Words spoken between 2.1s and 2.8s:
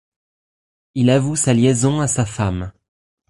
femme.